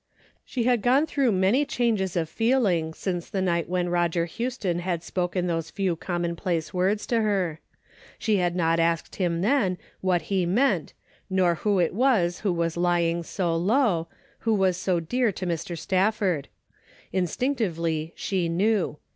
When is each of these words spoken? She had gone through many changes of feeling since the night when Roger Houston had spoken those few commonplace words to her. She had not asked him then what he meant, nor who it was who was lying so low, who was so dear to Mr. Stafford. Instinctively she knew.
She 0.43 0.63
had 0.63 0.81
gone 0.81 1.05
through 1.05 1.31
many 1.31 1.63
changes 1.63 2.15
of 2.15 2.27
feeling 2.27 2.91
since 2.91 3.29
the 3.29 3.39
night 3.39 3.69
when 3.69 3.87
Roger 3.89 4.25
Houston 4.25 4.79
had 4.79 5.03
spoken 5.03 5.45
those 5.45 5.69
few 5.69 5.95
commonplace 5.95 6.73
words 6.73 7.05
to 7.05 7.21
her. 7.21 7.59
She 8.17 8.37
had 8.37 8.55
not 8.55 8.79
asked 8.79 9.17
him 9.17 9.41
then 9.41 9.77
what 9.99 10.23
he 10.33 10.43
meant, 10.47 10.93
nor 11.29 11.53
who 11.53 11.77
it 11.77 11.93
was 11.93 12.39
who 12.39 12.51
was 12.51 12.77
lying 12.77 13.21
so 13.21 13.55
low, 13.55 14.07
who 14.39 14.55
was 14.55 14.75
so 14.75 14.99
dear 14.99 15.31
to 15.33 15.45
Mr. 15.45 15.77
Stafford. 15.77 16.47
Instinctively 17.13 18.11
she 18.15 18.49
knew. 18.49 18.97